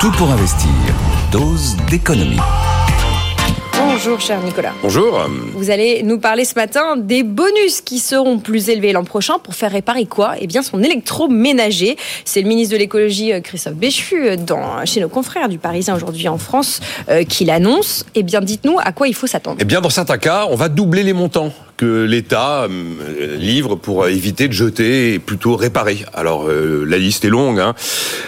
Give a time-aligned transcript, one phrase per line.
[0.00, 0.70] Tout pour investir.
[1.32, 2.38] Dose d'économie.
[3.76, 4.72] Bonjour cher Nicolas.
[4.80, 5.26] Bonjour.
[5.54, 9.56] Vous allez nous parler ce matin des bonus qui seront plus élevés l'an prochain pour
[9.56, 10.34] faire réparer quoi?
[10.40, 11.96] Eh bien son électroménager.
[12.24, 15.96] C'est le ministre de l'écologie euh, Christophe Béchu euh, dans, chez nos confrères du Parisien
[15.96, 16.78] aujourd'hui en France
[17.08, 18.06] euh, qui l'annonce.
[18.14, 19.56] Eh bien dites-nous à quoi il faut s'attendre.
[19.58, 24.08] Eh bien dans certains cas, on va doubler les montants que l'État euh, livre pour
[24.08, 26.04] éviter de jeter et plutôt réparer.
[26.12, 27.60] Alors euh, la liste est longue.
[27.60, 27.74] Hein.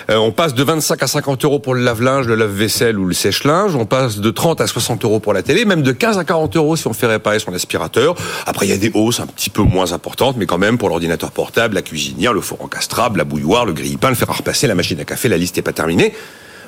[0.09, 3.13] Euh, on passe de 25 à 50 euros pour le lave-linge, le lave-vaisselle ou le
[3.13, 3.75] sèche-linge.
[3.75, 6.57] On passe de 30 à 60 euros pour la télé, même de 15 à 40
[6.57, 8.15] euros si on fait réparer son aspirateur.
[8.47, 10.89] Après il y a des hausses un petit peu moins importantes, mais quand même pour
[10.89, 14.69] l'ordinateur portable, la cuisinière, le four encastrable, la bouilloire, le grille-pain, le fer à repasser,
[14.69, 16.15] la machine à café, la liste n'est pas terminée.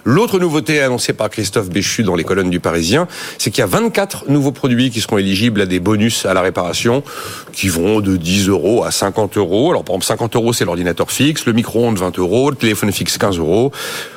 [0.05, 3.07] L'autre nouveauté annoncée par Christophe Béchu dans les colonnes du Parisien,
[3.39, 6.41] c'est qu'il y a 24 nouveaux produits qui seront éligibles à des bonus à la
[6.41, 7.05] réparation,
[7.53, 9.71] qui vont de 10 euros à 50 euros.
[9.71, 13.17] Alors par exemple, 50 euros, c'est l'ordinateur fixe, le micro-ondes 20 euros, le téléphone fixe
[13.17, 13.71] 15 euros,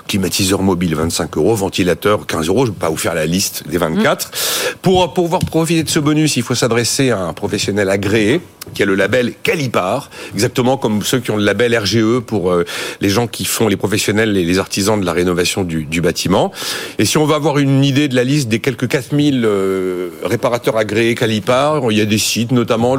[0.07, 2.65] climatiseur mobile 25 euros, ventilateur 15 euros.
[2.65, 4.31] Je ne vais pas vous faire la liste des 24.
[4.81, 8.41] Pour pouvoir profiter de ce bonus, il faut s'adresser à un professionnel agréé
[8.73, 12.65] qui a le label Calipar, exactement comme ceux qui ont le label RGE pour euh,
[13.01, 16.51] les gens qui font les professionnels et les artisans de la rénovation du, du bâtiment.
[16.97, 20.77] Et si on veut avoir une idée de la liste des quelques 4000 euh, réparateurs
[20.77, 22.95] agréés Calipar, il y a des sites, notamment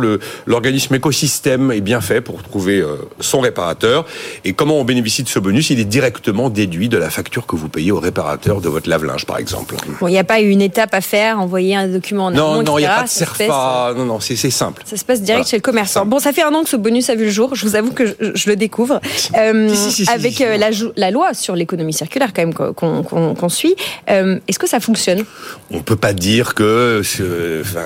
[0.46, 4.06] l'organisme Écosystème est bien fait pour trouver euh, son réparateur.
[4.44, 5.70] Et comment on bénéficie de ce bonus?
[5.70, 9.27] Il est directement déduit de la facture que vous payez au réparateur de votre lave-linge,
[9.27, 9.77] par exemple.
[10.00, 12.62] Bon, il n'y a pas une étape à faire, envoyer un document en Non, amont,
[12.62, 13.92] non, il n'y a pas de serfa.
[13.96, 14.83] Non, non, c'est simple.
[14.84, 15.51] Ça se passe direct Voilà.
[15.51, 16.07] chez le commerçant.
[16.07, 17.55] Bon, ça fait un an que ce bonus a vu le jour.
[17.55, 19.01] Je vous avoue que je, je le découvre.
[19.36, 20.57] Euh, Si, si, si, si, avec euh,
[20.96, 23.77] la, loi sur l'économie circulaire, quand même, qu'on suit.
[24.11, 25.24] Euh, Est-ce que ça fonctionne?
[25.70, 27.02] On peut pas dire que
[27.63, 27.80] enfin,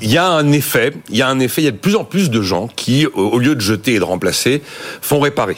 [0.00, 1.96] il y a un effet, il y a un effet, il y a de plus
[1.96, 4.62] en plus de gens qui, au au lieu de jeter et de remplacer,
[5.00, 5.56] font réparer.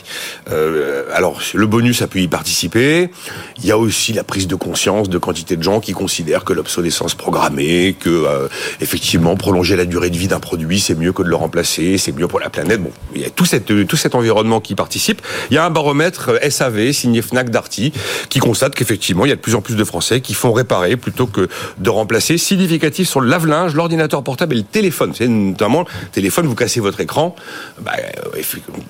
[0.50, 3.10] Euh, alors, le bonus a pu y participer.
[3.58, 6.54] Il y a aussi la prise de conscience de quantité de gens qui considèrent que
[6.54, 8.48] l'obsolescence programmée, que euh,
[8.80, 12.12] effectivement prolonger la durée de vie d'un produit, c'est mieux que de le remplacer, c'est
[12.12, 12.82] mieux pour la planète.
[12.82, 13.44] Bon, il y a tout,
[13.84, 15.20] tout cet environnement qui participe.
[15.50, 17.92] Il y a un baromètre euh, SAV signé Fnac Darty
[18.30, 20.96] qui constate qu'effectivement, il y a de plus en plus de Français qui font réparer
[20.96, 21.48] plutôt que
[21.78, 22.38] de remplacer.
[22.38, 25.12] Significatif sur le lave-linge, l'ordinateur portable et le téléphone.
[25.14, 27.34] C'est notamment le téléphone, vous cassez votre écran,
[27.80, 28.42] bah, euh,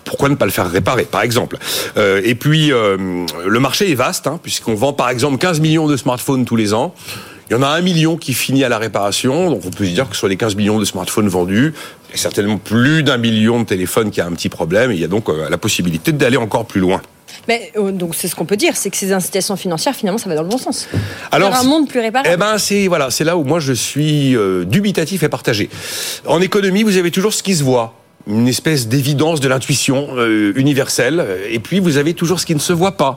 [0.05, 1.59] pourquoi ne pas le faire réparer, par exemple
[1.97, 2.97] Euh, Et puis, euh,
[3.47, 6.75] le marché est vaste, hein, puisqu'on vend par exemple 15 millions de smartphones tous les
[6.75, 6.95] ans.
[7.49, 9.91] Il y en a un million qui finit à la réparation, donc on peut se
[9.91, 11.75] dire que sur les 15 millions de smartphones vendus,
[12.09, 14.95] il y a certainement plus d'un million de téléphones qui a un petit problème, et
[14.95, 17.01] il y a donc la possibilité d'aller encore plus loin.
[17.49, 20.29] Mais, euh, Donc c'est ce qu'on peut dire, c'est que ces incitations financières, finalement, ça
[20.29, 20.89] va dans le bon sens.
[21.33, 22.29] Alors, un monde plus réparable.
[22.33, 25.69] Eh ben, c'est voilà, c'est là où moi je suis euh, dubitatif et partagé.
[26.27, 27.95] En économie, vous avez toujours ce qui se voit
[28.29, 32.61] une espèce d'évidence de l'intuition euh, universelle, et puis vous avez toujours ce qui ne
[32.61, 33.15] se voit pas.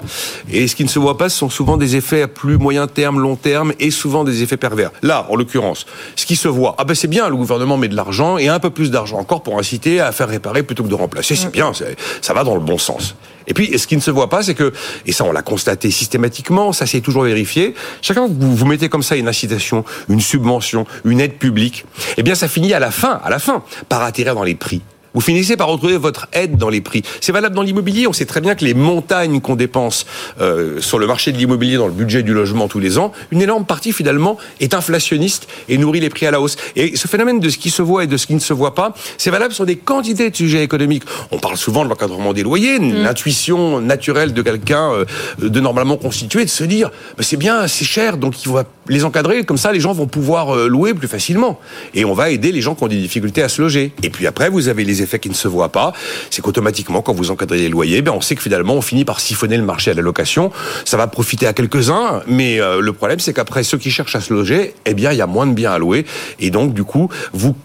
[0.52, 2.86] Et ce qui ne se voit pas, ce sont souvent des effets à plus moyen
[2.86, 4.92] terme, long terme, et souvent des effets pervers.
[5.02, 7.96] Là, en l'occurrence, ce qui se voit, ah ben c'est bien, le gouvernement met de
[7.96, 10.94] l'argent, et un peu plus d'argent encore pour inciter à faire réparer plutôt que de
[10.96, 13.16] remplacer, c'est bien, c'est- ça va dans le bon sens.
[13.50, 14.72] Et puis, ce qui ne se voit pas, c'est que,
[15.06, 19.04] et ça on l'a constaté systématiquement, ça s'est toujours vérifié, chacun vous, vous mettez comme
[19.04, 21.86] ça une incitation, une subvention, une aide publique,
[22.18, 24.82] eh bien ça finit à la fin, à la fin, par atterrir dans les prix.
[25.14, 27.04] Vous finissez par retrouver votre aide dans les prix.
[27.22, 28.08] C'est valable dans l'immobilier.
[28.08, 30.06] On sait très bien que les montagnes qu'on dépense
[30.40, 33.42] euh, sur le marché de l'immobilier, dans le budget du logement tous les ans, une
[33.42, 36.58] énorme partie finalement est inflationniste et nourrit les prix à la hausse.
[36.76, 38.76] Et ce phénomène de ce qui se voit et de ce qui ne se voit
[38.76, 41.04] pas, c'est valable sur des quantités de sujets économiques.
[41.32, 45.06] On parle souvent de l'encadrement des loyers, l'intuition naturelle de quelqu'un euh,
[45.40, 49.04] de normalement constitué de se dire, bah, c'est bien, c'est cher, donc il va les
[49.06, 49.44] encadrer.
[49.44, 51.60] Comme ça, les gens vont pouvoir euh, louer plus facilement.
[51.94, 53.94] Et on va aider les gens qui ont des difficultés à se loger.
[54.04, 55.94] Et puis après, vous avez les effets qui ne se voient pas.
[56.30, 59.20] C'est qu'automatiquement, quand vous encadrez les loyers, ben, on sait que finalement, on finit par
[59.20, 60.52] siphonner le marché à la location.
[60.86, 64.22] Ça va profiter à quelques-uns, mais euh, le problème, c'est qu'après, ceux qui cherchent à
[64.22, 66.06] se loger, eh bien, il y a moins de biens à louer.
[66.40, 67.56] Et donc, du coup, vous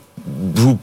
[0.56, 0.78] vous,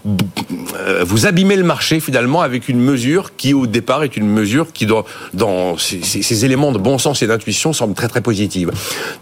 [0.78, 4.72] euh, vous abîmez le marché finalement avec une mesure qui au départ est une mesure
[4.72, 8.70] qui dans, dans ces- ces éléments de bon sens et d'intuition semble très très positive.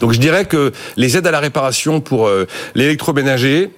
[0.02, 3.70] Donc je dirais que les aides à la réparation pour euh, l'électroménager,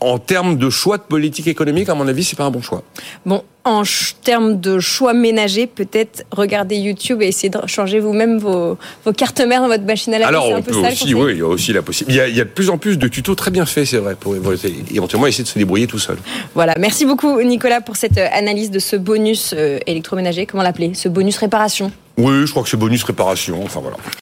[0.00, 2.82] en termes de choix de politique économique, à mon avis, c'est pas un bon choix.
[3.26, 3.82] Bon, en
[4.22, 9.40] termes de choix ménagers, peut-être regarder YouTube et essayer de changer vous-même vos, vos cartes
[9.40, 10.28] mères dans votre machine à laver.
[10.28, 12.14] Alors, un peu aussi, oui, il y a aussi la possibilité.
[12.14, 13.86] Il y a, il y a de plus en plus de tutos très bien faits,
[13.86, 16.16] c'est vrai, pour éventuellement éventuellement essayer de se débrouiller tout seul.
[16.54, 20.46] Voilà, merci beaucoup Nicolas pour cette euh, analyse de ce bonus euh, électroménager.
[20.46, 20.92] Comment l'appeler?
[20.94, 21.92] Ce bonus réparation?
[22.16, 23.62] Oui, je crois que c'est bonus réparation.
[23.64, 23.96] Enfin voilà.